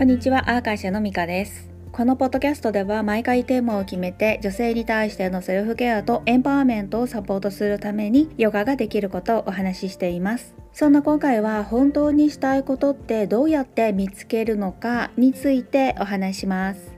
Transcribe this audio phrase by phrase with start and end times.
[0.00, 1.68] こんにちは、アーカイ社のミカです。
[1.92, 10.54] このポッドキャストでは毎回テーマを決めて女性に対してのセルフケアとエンパワーメントをサポートするためにヨガができることをお話ししています。
[10.72, 16.89] そんな今回は本当にしたいことってどうやって見つけるのかについてお話します。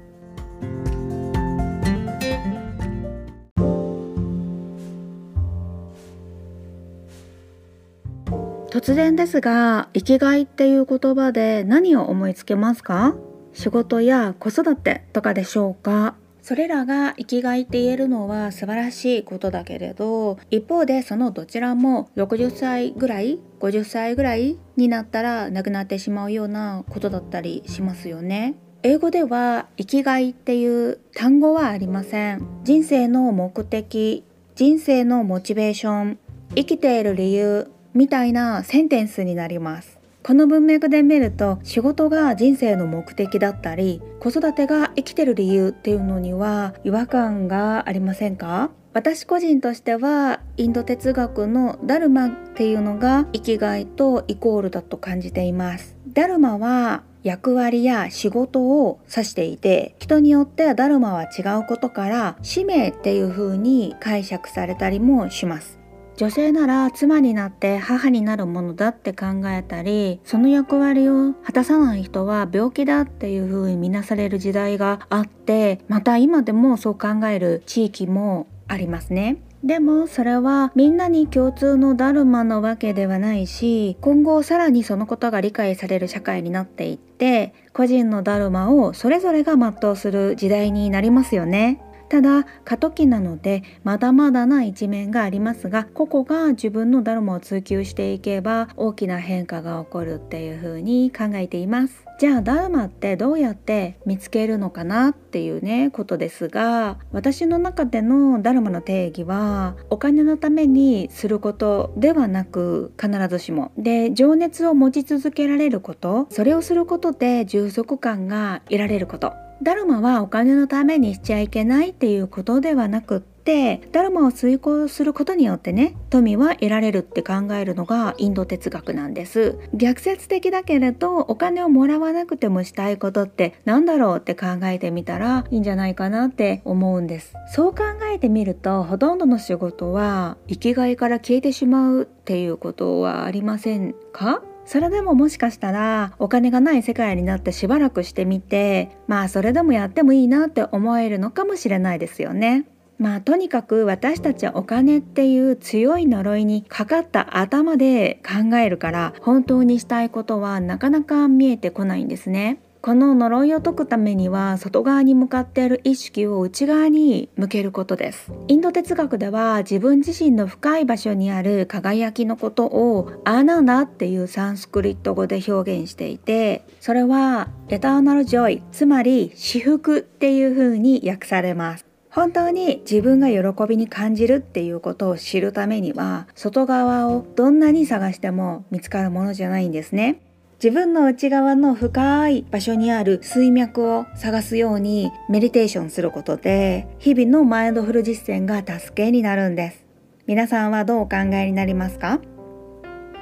[8.73, 13.14] 突然ですが生きがいっていう言葉で何を思いつけますか？
[13.52, 16.14] 仕事や子育てとかでしょうか？
[16.41, 28.55] それらが生きがいって言えるのは素晴らしいことだけれど一方でそのどちらも60歳ぐらい50歳ぐらいになったらなくなってしまうようなことだったりしますよね。
[28.83, 32.62] 英語では生きがいっていう単語はありません。
[32.64, 36.19] 人生の目的人生のモチベーション
[36.55, 39.98] 生きている理由みたいなセンテンスになります。
[40.23, 48.70] この文脈で見ると仕事が人生の目的だったり子育てが生きてる理由っていうのには違和感がありませんか？
[48.92, 55.97] 私個人としてはインド哲学のダルマっていうのが生きがいとイコールだと感じています。
[56.12, 65.78] ダルマは役割や仕事を指していて人によってダルマは違うことから使命っていう風に解釈されたりもします。
[66.23, 79.39] 女性なら妻になって母になるものだって考えたりその役割を果たさない人は病気だっていう風に見なされる時代があってまた今でもそう考える地域もありますね。
[79.64, 91.81] でもそれはみんなに共通のダルマなわけではないし今後さらにそのことが理解される社会になっていって個人のダルマをそれぞれが全うする時代になりますよね。
[92.12, 102.05] ただ過渡期なのでまだまだな一面がありますが個々が自分のダルマを追求していけば大きな変化が起こるっていう風に考えています。
[102.18, 113.72] じゃあダルマってどうやって見つけるのかなっていうねことですが私の中でのダルマの定義はお金のためにすることではなく必ずしも。
[113.78, 119.33] で情熱を持ち続けられることそれをすることで充足感が得られること。
[119.62, 129.58] ダルマはお金のためにしちゃいけないっていうことではなくってダルマを遂行することによってね富は得られるって考えるのがインド哲学なんです。
[129.72, 137.34] 逆説的だけれどお金をもらわなくてもしたいことって何だろうって考えてみたらいいんじゃないかなって思うんです。
[137.55, 137.82] そう考
[138.12, 144.43] えてみるとほとんどの仕事は生きがいから消えてしまうっていうことはありませんか？
[144.64, 152.67] それでももしかしたらお金がない世界になってしばらくしてみてまあそれでもやってもいいなって思えるのかもしれないですよね。
[152.99, 162.61] まあとにかく私たちはお金っていう強い呪いにかかった頭で考えるから本当にしたいことはなかなか見えてこないんですね。
[162.82, 168.32] この呪いを解くためには外側に向かっている意識を内側に向けることです。
[168.49, 181.87] インド哲学では自分自身の深い場所にある輝きのことをアーナンダっていうサンスクリット語で表現していてそれはエターナルジョイつまり至福っていう風に訳されます。
[182.11, 190.20] 本当に自分が喜びに感じるっていうことを知るためには外側をどんなに探しても見つかるものじゃないんですね。
[190.62, 199.84] 自分の内側の深い場所にある水脈を探すようにメディテーションすることで日々のマインドフル実践が助けになるんです。
[200.28, 202.20] 皆さんはどうお考えになりますか？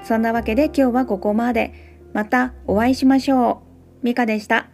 [0.03, 1.97] そんなわけで今日はここまで。
[2.13, 3.63] またお会いしましょ
[4.03, 4.05] う。
[4.05, 4.69] ミカでした。